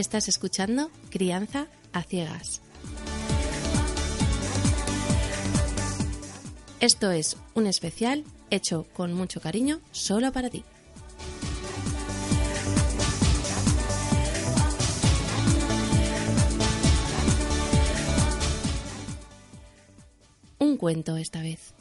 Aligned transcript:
Estás 0.00 0.28
escuchando 0.28 0.90
Crianza 1.10 1.66
a 1.92 2.02
Ciegas. 2.02 2.62
Esto 6.80 7.10
es 7.10 7.36
un 7.52 7.66
especial 7.66 8.24
hecho 8.48 8.86
con 8.94 9.12
mucho 9.12 9.42
cariño 9.42 9.82
solo 9.92 10.32
para 10.32 10.48
ti. 10.48 10.64
Un 20.58 20.78
cuento 20.78 21.18
esta 21.18 21.42
vez. 21.42 21.74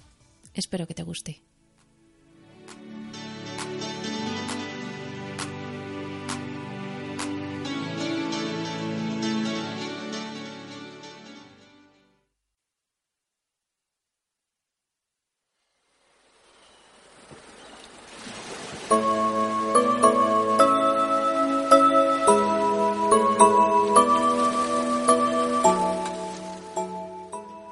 Espero 0.53 0.87
que 0.87 0.93
te 0.93 1.03
guste. 1.03 1.48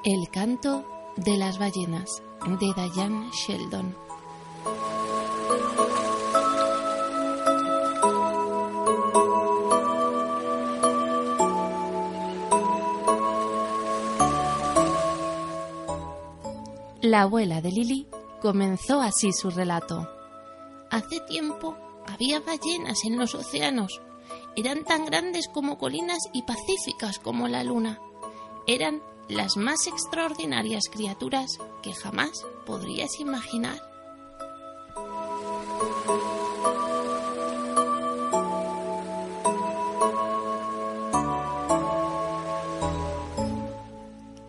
El 0.10 0.30
canto 0.30 0.86
de 1.18 1.36
las 1.36 1.60
ballenas 1.60 2.24
de 2.48 2.74
Diane 2.74 3.30
Sheldon. 3.34 3.94
La 17.02 17.24
abuela 17.24 17.60
de 17.60 17.72
Lily 17.74 18.08
comenzó 18.42 19.02
así 19.02 19.34
su 19.34 19.50
relato. 19.50 20.10
Hace 20.90 21.20
tiempo 21.28 21.76
había 22.08 22.40
ballenas 22.40 23.04
en 23.04 23.18
los 23.18 23.36
océanos. 23.36 24.00
Eran 24.56 24.86
tan 24.86 25.06
grandes 25.06 25.50
como 25.50 25.78
colinas 25.78 26.20
y 26.32 26.44
pacíficas 26.44 27.20
como 27.20 27.50
la 27.50 27.66
luna. 27.66 28.00
Eran 28.68 29.02
las 29.30 29.58
más 29.58 29.88
extraordinarias 29.88 30.84
criaturas 30.92 31.58
que 31.84 31.94
jamás 31.94 32.46
podrías 32.66 33.20
imaginar. 33.20 33.82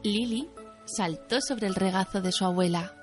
Lily 0.02 0.48
saltó 0.86 1.40
sobre 1.40 1.66
el 1.66 1.74
regazo 1.74 2.20
de 2.22 2.32
su 2.32 2.44
abuela. 2.44 2.94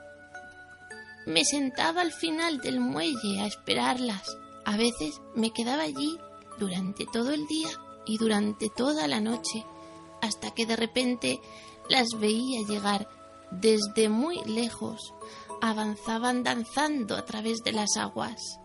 Me 1.25 1.43
sentaba 1.43 2.01
al 2.01 2.11
final 2.11 2.59
del 2.59 2.79
muelle 2.79 3.41
a 3.41 3.47
esperarlas. 3.47 4.37
A 4.63 4.77
veces 4.77 5.21
me 5.35 5.51
quedaba 5.51 5.83
allí 5.83 6.17
durante 6.57 7.05
todo 7.05 7.31
el 7.31 7.45
día 7.47 7.69
y 8.05 8.17
durante 8.17 8.69
toda 8.69 9.07
la 9.07 9.19
noche, 9.19 9.65
hasta 10.25 10.51
que 10.51 10.65
de 10.65 10.75
repente 10.75 11.39
las 11.89 12.07
veía 12.19 12.65
llegar 12.67 13.07
desde 13.51 14.09
muy 14.09 14.43
lejos. 14.45 15.13
Avanzaban 15.61 16.43
danzando 16.43 17.15
a 17.15 17.25
través 17.25 17.59
de 17.63 17.71
las 17.71 17.97
aguas. 17.97 18.59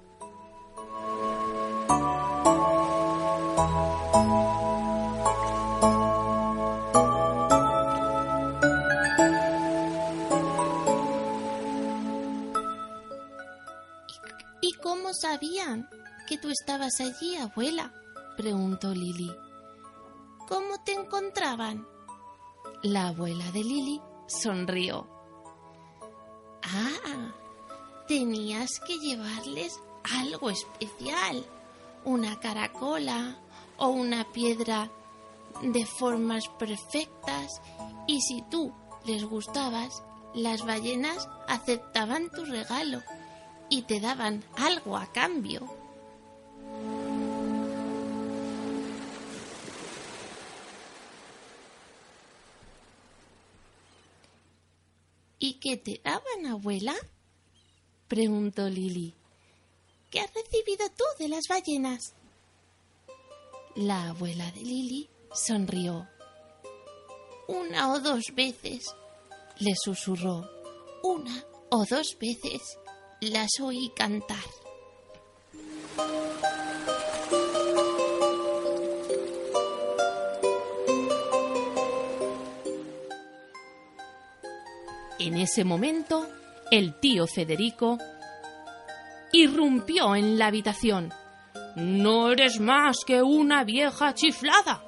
¿Y 14.62 14.72
cómo 14.82 15.15
sabían 15.15 15.88
que 16.28 16.38
tú 16.38 16.49
estabas 16.49 17.00
allí, 17.00 17.37
abuela? 17.37 17.93
preguntó 18.37 18.93
Lily. 18.94 19.31
¿Cómo 20.50 20.81
te 20.83 20.94
encontraban? 20.94 21.87
La 22.83 23.06
abuela 23.09 23.53
de 23.53 23.62
Lily 23.62 24.03
sonrió. 24.27 25.06
Ah, 26.65 27.33
tenías 28.09 28.81
que 28.81 28.99
llevarles 28.99 29.78
algo 30.12 30.50
especial, 30.50 31.47
una 32.05 32.41
caracola 32.41 33.38
o 33.77 33.91
una 33.91 34.25
piedra 34.33 34.91
de 35.62 35.87
formas 35.87 36.49
perfectas 36.59 37.62
y 38.09 38.21
si 38.21 38.43
tú 38.50 38.72
les 39.05 39.25
gustabas, 39.25 40.03
las 40.34 40.67
ballenas 40.67 41.28
aceptaban 41.47 42.28
tu 42.28 42.44
regalo 42.44 43.03
y 43.69 43.82
te 43.82 44.00
daban 44.00 44.43
algo 44.56 44.97
a 44.97 45.06
cambio. 45.12 45.79
¿Y 55.50 55.55
qué 55.55 55.77
te 55.77 56.00
daban, 56.05 56.47
abuela? 56.47 56.94
preguntó 58.06 58.69
Lily. 58.69 59.12
¿Qué 60.09 60.21
has 60.21 60.33
recibido 60.33 60.88
tú 60.91 61.03
de 61.19 61.27
las 61.27 61.41
ballenas? 61.49 62.15
La 63.75 64.11
abuela 64.11 64.49
de 64.53 64.61
Lily 64.61 65.11
sonrió. 65.34 66.06
Una 67.49 67.93
o 67.93 67.99
dos 67.99 68.27
veces, 68.37 68.94
Le 69.59 69.72
susurró. 69.75 70.49
una 71.03 71.44
o 71.71 71.84
dos 71.84 72.17
veces 72.21 72.78
las 73.21 73.50
oí 73.61 73.91
cantar. 73.97 74.44
En 85.20 85.36
ese 85.36 85.64
momento, 85.64 86.26
el 86.70 86.94
tío 86.98 87.26
Federico 87.26 87.98
irrumpió 89.32 90.16
en 90.16 90.38
la 90.38 90.47
habitación. 90.47 91.12
No 91.76 92.32
eres 92.32 92.58
más 92.58 93.00
que 93.06 93.22
una 93.22 93.62
vieja 93.64 94.14
chiflada, 94.14 94.82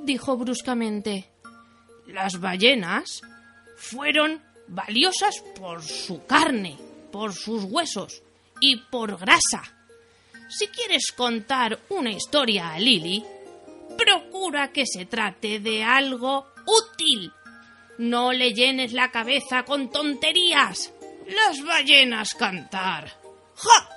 dijo 0.00 0.38
bruscamente. 0.38 1.30
Las 2.06 2.40
ballenas 2.40 3.20
fueron 3.76 4.42
valiosas 4.66 5.44
por 5.60 5.82
su 5.82 6.24
carne, 6.24 6.78
por 7.12 7.34
sus 7.34 7.64
huesos 7.64 8.22
y 8.60 8.76
por 8.76 9.18
grasa. 9.18 9.62
Si 10.48 10.68
quieres 10.68 11.12
contar 11.14 11.80
una 11.90 12.12
historia 12.12 12.72
a 12.72 12.78
Lily, 12.78 13.22
procura 13.98 14.72
que 14.72 14.86
se 14.86 15.04
trate 15.04 15.60
de 15.60 15.84
algo 15.84 16.46
útil. 16.64 17.30
No 17.98 18.32
le 18.32 18.52
llenes 18.52 18.92
la 18.92 19.10
cabeza 19.10 19.64
con 19.64 19.90
tonterías. 19.90 20.92
Las 21.26 21.62
ballenas 21.64 22.34
cantar. 22.34 23.12
¡Ja! 23.56 23.95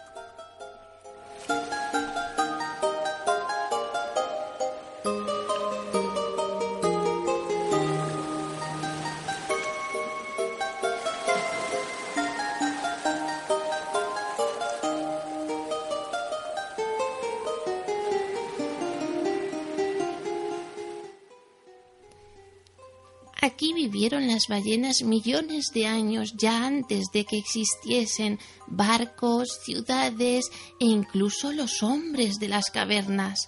Aquí 23.42 23.74
vivieron 23.74 24.28
las 24.28 24.48
ballenas 24.50 25.02
millones 25.02 25.72
de 25.74 25.88
años 25.88 26.34
ya 26.36 26.66
antes 26.66 27.06
de 27.14 27.24
que 27.24 27.38
existiesen 27.38 28.38
barcos, 28.68 29.60
ciudades 29.64 30.52
e 30.80 30.86
incluso 30.86 31.54
los 31.54 31.82
hombres 31.82 32.40
de 32.40 32.50
las 32.50 32.70
cavernas, 32.70 33.48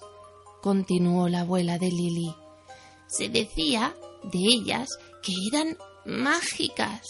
continuó 0.61 1.27
la 1.27 1.41
abuela 1.41 1.77
de 1.77 1.87
Lily. 1.87 2.33
Se 3.07 3.27
decía 3.27 3.93
de 4.23 4.39
ellas 4.39 4.87
que 5.21 5.33
eran 5.51 5.77
mágicas. 6.05 7.01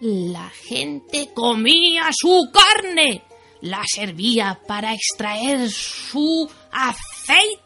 La 0.00 0.50
gente 0.50 1.30
comía 1.32 2.08
su 2.12 2.50
carne, 2.52 3.22
la 3.60 3.82
servía 3.86 4.60
para 4.66 4.94
extraer 4.94 5.70
su 5.70 6.50
aceite 6.72 7.65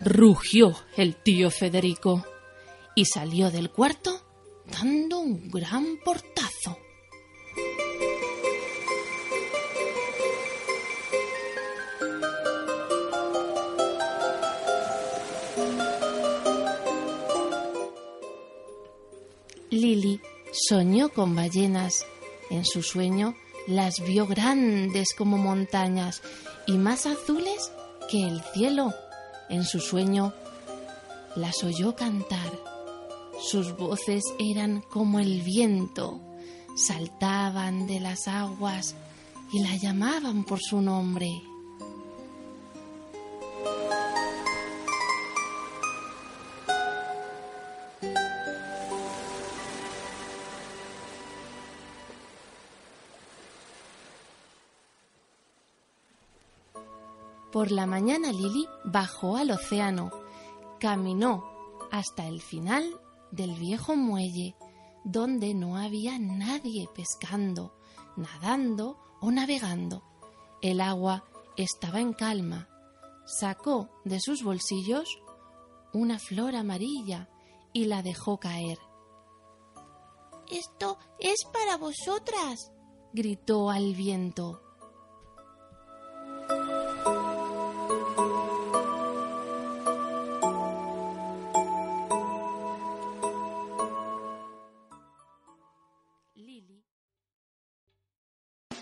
rugió 0.00 0.74
el 0.96 1.16
tío 1.16 1.50
Federico 1.50 2.24
y 2.94 3.04
salió 3.04 3.50
del 3.50 3.70
cuarto 3.70 4.20
dando 4.66 5.20
un 5.20 5.48
gran 5.50 5.98
portazo. 6.04 6.78
Lily 19.70 20.20
soñó 20.52 21.10
con 21.10 21.34
ballenas. 21.34 22.04
En 22.50 22.64
su 22.64 22.82
sueño 22.82 23.34
las 23.66 24.00
vio 24.00 24.26
grandes 24.26 25.08
como 25.16 25.36
montañas 25.36 26.22
y 26.66 26.78
más 26.78 27.04
azules 27.06 27.70
que 28.10 28.22
el 28.22 28.42
cielo. 28.54 28.94
En 29.48 29.64
su 29.64 29.80
sueño 29.80 30.32
las 31.36 31.62
oyó 31.64 31.94
cantar. 31.94 32.52
Sus 33.40 33.76
voces 33.76 34.24
eran 34.38 34.82
como 34.82 35.20
el 35.20 35.42
viento, 35.42 36.20
saltaban 36.76 37.86
de 37.86 38.00
las 38.00 38.28
aguas 38.28 38.94
y 39.52 39.60
la 39.60 39.76
llamaban 39.76 40.44
por 40.44 40.60
su 40.60 40.80
nombre. 40.80 41.42
Por 57.52 57.70
la 57.70 57.86
mañana 57.86 58.32
Lily 58.32 58.68
bajó 58.84 59.36
al 59.36 59.50
océano, 59.50 60.10
caminó 60.78 61.44
hasta 61.90 62.26
el 62.26 62.42
final 62.42 63.00
del 63.30 63.54
viejo 63.54 63.96
muelle, 63.96 64.54
donde 65.04 65.54
no 65.54 65.76
había 65.76 66.18
nadie 66.18 66.88
pescando, 66.94 67.74
nadando 68.16 68.98
o 69.20 69.30
navegando. 69.30 70.02
El 70.60 70.80
agua 70.80 71.24
estaba 71.56 72.00
en 72.00 72.12
calma. 72.12 72.68
Sacó 73.24 73.88
de 74.04 74.20
sus 74.20 74.42
bolsillos 74.42 75.08
una 75.92 76.18
flor 76.18 76.54
amarilla 76.54 77.28
y 77.72 77.86
la 77.86 78.02
dejó 78.02 78.38
caer. 78.38 78.78
Esto 80.50 80.98
es 81.18 81.44
para 81.52 81.76
vosotras, 81.76 82.72
gritó 83.12 83.70
al 83.70 83.94
viento. 83.94 84.67